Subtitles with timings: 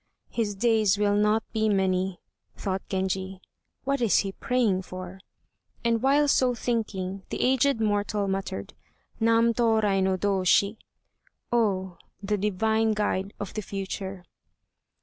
[0.31, 2.19] "His days will not be many,"
[2.57, 3.39] thought Genji,
[3.83, 5.19] "what is he praying for?"
[5.85, 8.73] And while so thinking, the aged mortal muttered,
[9.19, 10.77] "Nam Tôrai no Dôshi"
[11.51, 11.99] (Oh!
[12.19, 14.25] the Divine guide of the future).